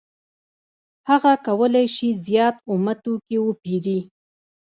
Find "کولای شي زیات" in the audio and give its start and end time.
1.47-2.55